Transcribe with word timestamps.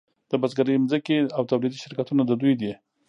د 0.29 0.31
بزګرۍ 0.41 0.75
ځمکې 0.91 1.17
او 1.37 1.43
تولیدي 1.51 1.77
شرکتونه 1.83 2.21
د 2.25 2.31
دوی 2.41 2.53
دي 2.61 2.71